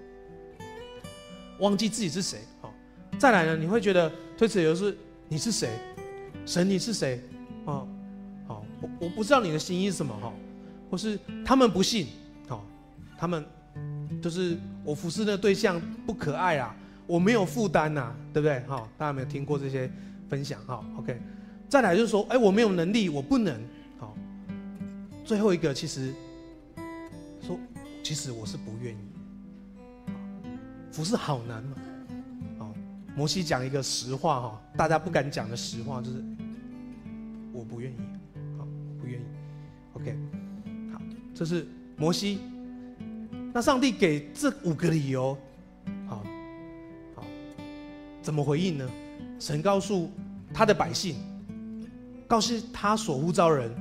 [1.60, 2.40] 忘记自己是谁？
[2.62, 2.74] 好，
[3.20, 5.70] 再来呢，你会觉得推辞理由是你是谁？
[6.46, 7.22] 神你是谁？
[7.66, 7.88] 哦，
[8.48, 10.16] 好，我我不知道你的心意是什么？
[10.22, 10.32] 哈，
[10.90, 12.08] 或是他们不信？
[13.18, 13.46] 他们
[14.22, 16.76] 就是我服侍的对象不可爱啊，
[17.08, 18.60] 我没有负担呐，对不对？
[18.68, 19.90] 哈，大家有没有听过这些
[20.30, 20.62] 分享？
[20.66, 21.18] 哈，OK。
[21.70, 23.58] 再来就是说，哎，我没有能力，我不能。
[23.98, 24.16] 好，
[25.24, 26.14] 最后一个其实
[27.42, 27.58] 说，
[28.04, 28.98] 其实我是不愿意。
[30.92, 31.78] 服侍好难嘛。
[33.16, 36.24] 摩西讲一个实话哈，大家不敢讲的实话就是，
[37.54, 37.96] 我不愿意。
[38.58, 38.68] 好，
[39.00, 39.24] 不愿意。
[39.94, 40.18] OK。
[40.92, 41.02] 好，
[41.34, 42.40] 这是摩西。
[43.54, 45.38] 那上帝给这五个理由，
[46.08, 46.26] 好，
[47.16, 47.24] 好，
[48.22, 48.90] 怎么回应呢？
[49.40, 50.12] 神告诉
[50.54, 51.16] 他的百姓，
[52.28, 53.72] 告诉他所呼召人，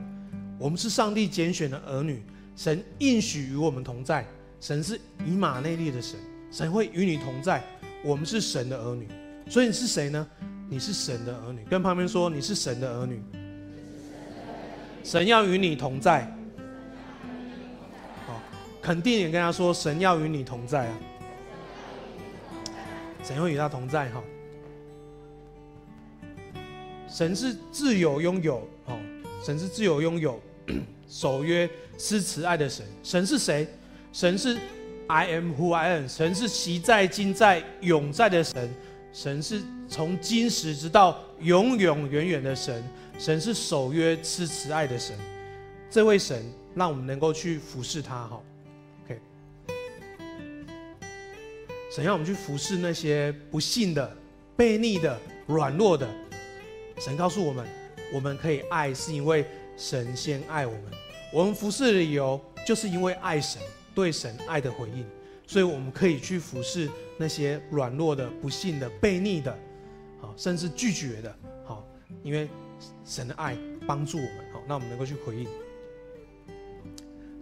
[0.60, 2.22] 我们是上帝拣选的儿女，
[2.54, 4.24] 神应许与我们同在，
[4.60, 6.20] 神是以马内利的神，
[6.52, 7.60] 神会与你同在，
[8.04, 9.08] 我们是神的儿女，
[9.48, 10.26] 所以你是谁呢？
[10.66, 13.22] 你是神的儿女，跟旁边说你是神的儿女，
[15.04, 16.22] 神要与你同在。
[18.26, 18.40] 好
[18.80, 20.96] 肯定也跟他说，神要与你同在啊，
[23.22, 24.24] 神会与他同在哈。
[27.06, 28.98] 神是自有拥有哦，
[29.44, 30.40] 神是自有拥有，
[31.06, 32.84] 守约施慈爱的神。
[33.02, 33.68] 神是谁？
[34.12, 34.58] 神是
[35.06, 36.08] I am who I am。
[36.08, 38.74] 神是昔在今在永在的神。
[39.14, 42.82] 神是从今时直到永永远远的神。
[43.16, 45.16] 神是守约施慈爱的神。
[45.88, 48.42] 这位神让我们能够去服侍他哈
[49.04, 49.20] ，OK。
[51.94, 54.16] 神要我们去服侍那些不信的、
[54.58, 56.08] 悖逆的、软弱的。
[56.98, 57.64] 神告诉我们，
[58.12, 59.46] 我们可以爱，是因为
[59.76, 60.82] 神先爱我们。
[61.32, 63.62] 我们服侍的理由，就是因为爱神，
[63.94, 65.06] 对神爱的回应。
[65.46, 69.56] 所以我们可以去服侍那些软弱的、不幸的、悖逆的，
[70.20, 71.86] 好，甚至拒绝的，好，
[72.22, 72.48] 因为
[73.04, 75.48] 神的爱帮助我们，好，那我们能够去回应。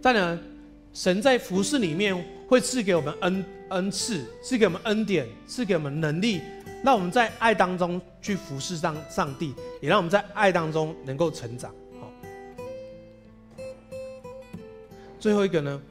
[0.01, 0.39] 再呢，
[0.93, 2.13] 神在服侍里面
[2.47, 3.45] 会赐给我们恩。
[3.69, 6.39] 恩赐赐给我们恩典，赐给我们能力，
[6.83, 11.73] 让我们在爱当中去服侍上上帝，也让我们在爱当中能够成长。
[11.99, 12.13] 好，
[15.19, 15.81] 最后一个呢，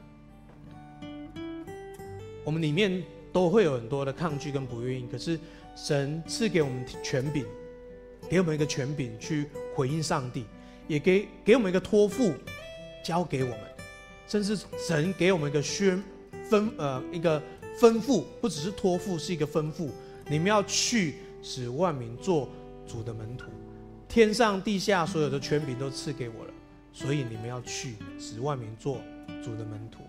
[2.45, 5.37] 我们里面都会有很多的抗拒跟不愿意，可是
[5.75, 7.45] 神赐给我们权柄，
[8.29, 10.45] 给我们一个权柄去回应上帝，
[10.87, 12.33] 也给给我们一个托付，
[13.03, 13.59] 交给我们，
[14.27, 16.01] 甚至神给我们一个宣
[16.49, 17.41] 分呃一个。
[17.79, 19.89] 吩咐不只是托付，是一个吩咐。
[20.29, 22.47] 你们要去，使万民做
[22.85, 23.49] 主的门徒。
[24.07, 26.53] 天上地下所有的权柄都赐给我了，
[26.93, 29.01] 所以你们要去，使万民做
[29.43, 30.03] 主的门徒。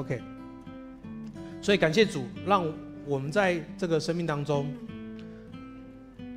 [0.00, 0.37] ，OK。
[1.60, 2.64] 所以感谢主，让
[3.06, 4.72] 我们在这个生命当中，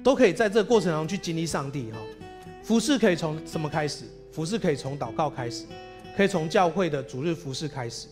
[0.03, 1.91] 都可以在这个过程当中去经历上帝。
[1.91, 1.97] 哈，
[2.63, 4.05] 服饰可以从什么开始？
[4.31, 5.65] 服饰可以从祷告开始，
[6.15, 8.07] 可以从教会的主日服饰开始。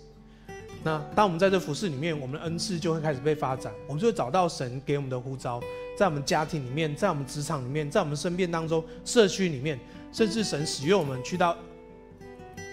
[0.83, 5.61] 那当我们在这服饰里面，我们的恩赐就会开始被发展，我们就会找到神给我们的呼召，
[5.97, 9.79] 在我们家庭里面，在我们职场里面，在我们身边当中，社区里面，
[10.13, 11.57] 甚至神使用我们去到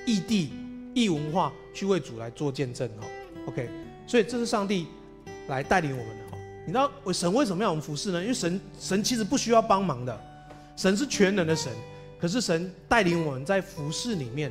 [0.07, 0.51] 异地、
[0.95, 3.07] 异文化去为主来做见证哈。
[3.47, 3.69] OK，
[4.07, 4.87] 所以这是上帝
[5.49, 6.27] 来带领我们的。
[6.67, 8.21] 你知道神为什么要我们服侍呢？
[8.21, 10.21] 因为神神其实不需要帮忙的，
[10.77, 11.73] 神是全能的神，
[12.21, 14.51] 可是神带领我们在服侍里面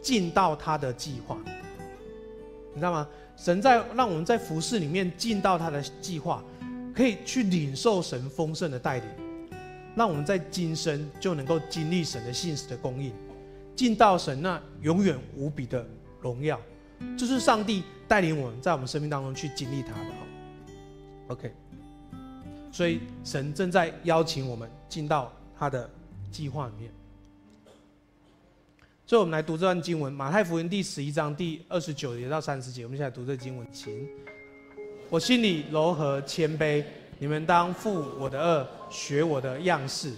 [0.00, 1.36] 进到他的计划。
[2.72, 3.08] 你知道吗？
[3.36, 6.42] 神在让我们在服侍里面进到他的计划，
[6.94, 9.08] 可以去领受神丰盛的带领，
[9.96, 13.12] 让我们在今生就能够经历神的信实的供应，
[13.74, 15.84] 进到神那永远无比的
[16.20, 16.60] 荣耀。
[17.18, 20.10] 这是上帝带领我们在我们生命当中去经历他的。
[21.28, 21.52] OK，
[22.70, 25.90] 所以神正在邀请我们进到他的
[26.30, 26.90] 计划里面。
[29.08, 32.82] 所以，我们来读这段经文，《马太福音》第十一章第二十九节到三十节。
[32.82, 34.08] 我们现在读这经文，请。
[35.08, 36.82] 我心里柔和谦卑，
[37.20, 40.12] 你们当负我的轭，学我的样式，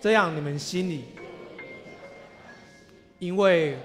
[0.00, 1.06] 这样你们心里，
[3.18, 3.76] 因为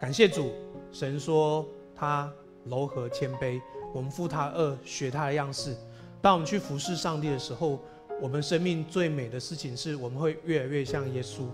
[0.00, 0.52] 感谢主，
[0.92, 2.32] 神说他
[2.64, 3.60] 柔和谦卑，
[3.92, 5.76] 我们负他轭，学他的样式。
[6.22, 7.80] 当我们去服侍上帝的时候，
[8.20, 11.48] 我们生命最美的事情是我们会越来越像耶稣，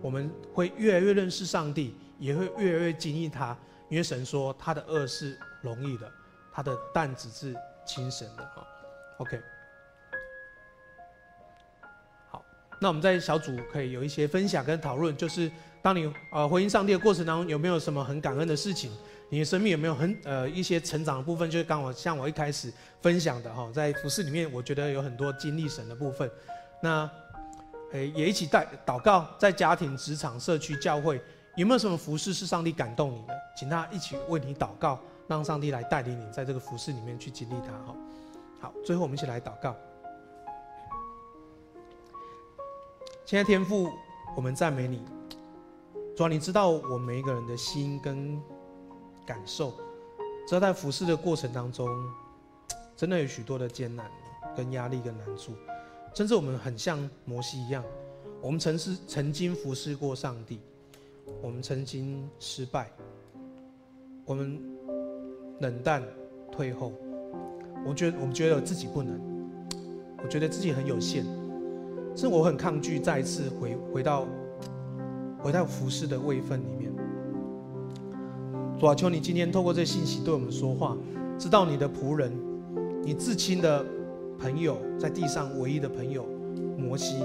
[0.00, 3.56] 我们会越来越认识上帝，也会越来越经历他。
[3.90, 6.10] 因为神说他的轭是容易的，
[6.50, 8.66] 他的担子是轻省的啊。
[9.18, 9.38] OK。
[12.80, 15.50] 那我们在小组可以有一些分享跟讨论，就是
[15.82, 18.90] 当你呃回应上帝的过程当中，有没有什么很感恩的事情？
[19.28, 21.48] 你的生命有没有很呃一些成长的部分？
[21.50, 26.28] 就是刚我像我一开始分享的哈，在服事里面，我觉得有很多经历神的部分。
[26.82, 27.08] 那
[27.92, 31.20] 诶也一起带祷告，在家庭、职场、社区、教会，
[31.56, 33.34] 有没有什么服事是上帝感动你的？
[33.54, 37.94] 请他一起为你祷告，让上帝来带领你在这个服事里面去经历他哈。
[38.60, 39.76] 好，最后我们一起来祷告。
[43.30, 43.92] 现在天父，
[44.34, 45.04] 我们赞美你，
[46.16, 48.36] 主啊，你知道我们每一个人的心跟
[49.24, 49.70] 感受，
[50.48, 51.88] 知道在服侍的过程当中，
[52.96, 54.10] 真的有许多的艰难、
[54.56, 55.52] 跟压力、跟难处，
[56.12, 57.84] 甚至我们很像摩西一样，
[58.42, 60.58] 我们曾是曾经服侍过上帝，
[61.40, 62.90] 我们曾经失败，
[64.24, 64.60] 我们
[65.60, 66.02] 冷淡
[66.50, 66.92] 退后，
[67.86, 69.20] 我觉得我们觉得自己不能，
[70.20, 71.24] 我觉得自己很有限。
[72.14, 74.26] 是我很抗拒再次回回到
[75.38, 76.92] 回到服侍的位分里面。
[78.78, 80.96] 主啊，求你今天透过这信息对我们说话，
[81.38, 82.32] 知道你的仆人，
[83.02, 83.84] 你至亲的
[84.38, 86.26] 朋友，在地上唯一的朋友
[86.78, 87.22] 摩西，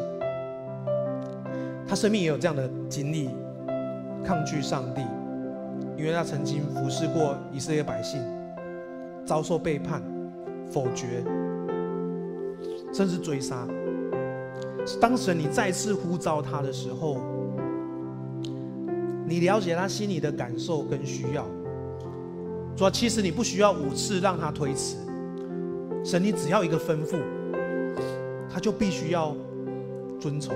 [1.88, 3.30] 他生命也有这样的经历，
[4.24, 5.02] 抗拒上帝，
[5.98, 8.22] 因为他曾经服侍过以色列百姓，
[9.26, 10.02] 遭受背叛、
[10.70, 11.24] 否决，
[12.94, 13.66] 甚至追杀。
[15.02, 17.18] 当时你再次呼召他的时候，
[19.28, 21.46] 你了解他心里的感受跟需要。
[22.78, 24.98] 说其实你不需要五次让他推辞，
[26.04, 27.18] 神你只要一个吩咐，
[28.54, 29.36] 他就必须要
[30.20, 30.56] 遵从。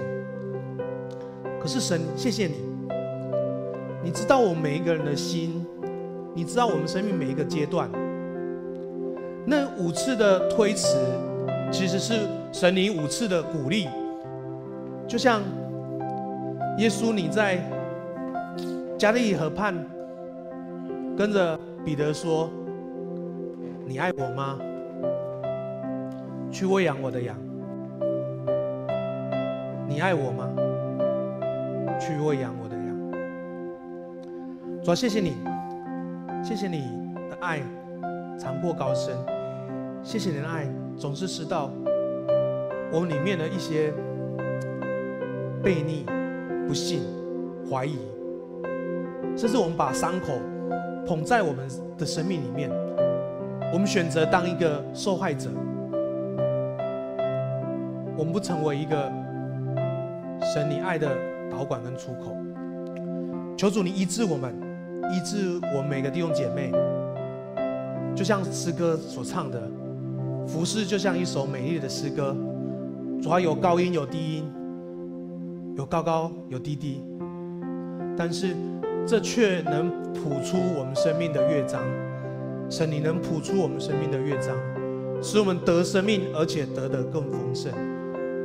[1.59, 2.55] 可是神，谢谢你，
[4.03, 5.65] 你知道我们每一个人的心，
[6.35, 7.89] 你知道我们生命每一个阶段，
[9.45, 10.97] 那五次的推辞，
[11.71, 13.87] 其实是神你五次的鼓励。
[15.09, 15.41] 就像
[16.77, 17.59] 耶稣，你在
[18.95, 19.73] 加利河畔
[21.17, 22.47] 跟着彼得说
[23.87, 24.59] ：“你爱我吗？
[26.51, 27.35] 去喂养我的羊。
[29.87, 30.47] 你爱我吗？
[31.99, 32.85] 去喂养我的羊。”
[34.85, 35.37] 主啊，谢谢你，
[36.43, 36.81] 谢谢你
[37.31, 37.61] 的爱
[38.37, 39.17] 长阔高深，
[40.03, 41.71] 谢谢你的爱总是知道
[42.91, 43.91] 我里面的一些。
[45.63, 46.05] 悖逆、
[46.67, 47.01] 不信、
[47.69, 47.97] 怀疑，
[49.35, 50.27] 甚至我们把伤口
[51.05, 51.67] 捧在我们
[51.97, 52.69] 的生命里面，
[53.73, 55.49] 我们选择当一个受害者，
[58.17, 59.11] 我们不成为一个
[60.53, 61.09] 神你爱的
[61.51, 62.35] 导管跟出口。
[63.57, 64.55] 求主你医治我们，
[65.11, 66.71] 医治我们每个弟兄姐妹，
[68.15, 69.61] 就像诗歌所唱的，
[70.47, 72.33] 服事就像一首美丽的诗歌，
[73.21, 74.49] 主要有高音有低音。
[75.79, 77.01] 有高高有低低，
[78.17, 78.53] 但是
[79.07, 81.81] 这却能谱出我们生命的乐章。
[82.69, 84.53] 神，你能谱出我们生命的乐章，
[85.23, 87.71] 使我们得生命，而且得得更丰盛。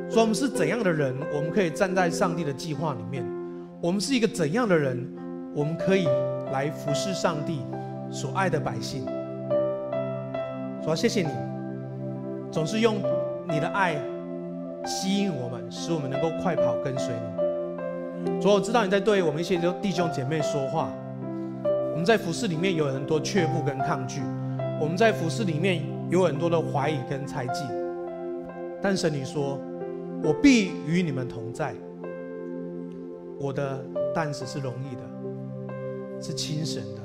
[0.09, 3.25] 说我们是怎样的人，我们可以站在上帝的计划里面；
[3.83, 5.05] 我们是一个怎样的人，
[5.57, 6.07] 我们可以
[6.53, 7.62] 来服侍上帝
[8.12, 9.05] 所爱的百姓。
[10.85, 11.31] 说谢谢你，
[12.53, 12.99] 总是用
[13.49, 14.01] 你的爱。
[14.85, 18.40] 吸引我们，使我们能够快跑跟随你。
[18.40, 20.92] 主，我知道你在对我们一些弟兄姐妹说话。
[21.92, 24.21] 我们在服事里面有很多却步跟抗拒，
[24.81, 27.65] 我们在服事里面有很多的怀疑跟猜忌。
[28.83, 29.59] 但神你说，
[30.23, 31.73] 我必与你们同在。
[33.38, 33.83] 我的
[34.15, 35.02] 担子是容易的，
[36.21, 37.02] 是轻省的。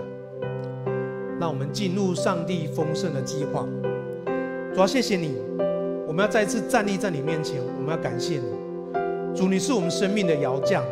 [1.40, 3.66] 让我们进入上帝丰盛的计划。
[4.74, 5.38] 主要谢谢你。
[6.10, 10.84] 我们要再次站立在你面前，我们要感谢你，主，你是我们生命的摇匠，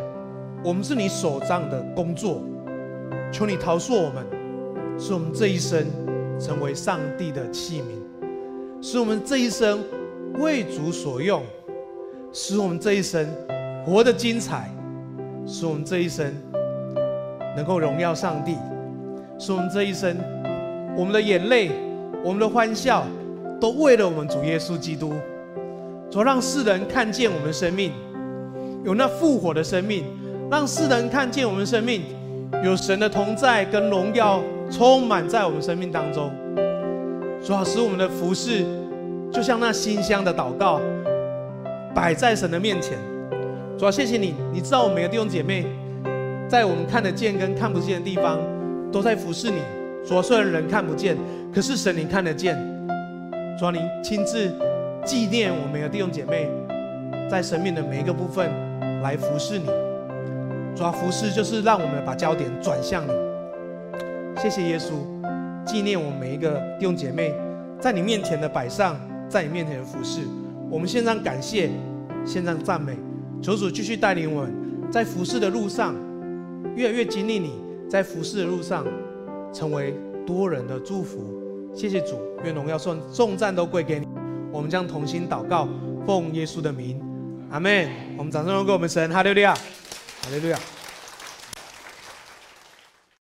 [0.62, 2.40] 我们是你手上的工作，
[3.32, 4.24] 求你陶塑我们，
[4.96, 5.84] 使我们这一生
[6.38, 9.80] 成为上帝的器皿，使我们这一生
[10.34, 11.42] 为主所用，
[12.32, 13.26] 使我们这一生
[13.84, 14.72] 活得精彩，
[15.44, 16.32] 使我们这一生
[17.56, 18.56] 能够荣耀上帝，
[19.36, 20.16] 使我们这一生
[20.96, 21.72] 我们的眼泪，
[22.22, 23.04] 我们的欢笑。
[23.60, 25.12] 都为了我们主耶稣基督，
[26.10, 27.92] 主让世人看见我们生命
[28.84, 30.04] 有那复活的生命，
[30.50, 32.02] 让世人看见我们生命
[32.64, 34.40] 有神的同在跟荣耀
[34.70, 36.30] 充满在我们生命当中。
[37.44, 38.64] 主要使我们的服事，
[39.32, 40.80] 就像那馨香的祷告，
[41.94, 42.96] 摆在神的面前。
[43.76, 45.64] 主要谢谢你，你知道我们每个弟兄姐妹，
[46.48, 48.40] 在我们看得见跟看不见的地方，
[48.90, 49.58] 都在服事你。
[50.04, 51.16] 主要虽然人看不见，
[51.54, 52.56] 可是神你看得见。
[53.58, 54.48] 主要你亲自
[55.04, 56.48] 纪念我们的弟兄姐妹，
[57.28, 58.48] 在生命的每一个部分
[59.02, 59.66] 来服侍你。
[60.76, 63.10] 主要服侍就是让我们把焦点转向你。
[64.40, 64.92] 谢谢耶稣，
[65.66, 67.34] 纪念我们每一个弟兄姐妹
[67.80, 68.96] 在你面前的摆上，
[69.28, 70.20] 在你面前的服事。
[70.70, 71.68] 我们献上感谢，
[72.24, 72.96] 献上赞美，
[73.42, 74.54] 求主继续带领我们，
[74.88, 75.96] 在服侍的路上
[76.76, 77.54] 越来越经历你，
[77.90, 78.86] 在服侍的路上
[79.52, 81.37] 成为多人的祝福。
[81.74, 84.06] 谢谢主，愿荣耀、颂颂赞都归给你。
[84.50, 85.68] 我们将同心祷告，
[86.06, 87.00] 奉耶稣的名，
[87.50, 87.88] 阿门。
[88.16, 89.54] 我们掌声都给我们神，哈利路亚。
[89.54, 90.58] 哈利路亚。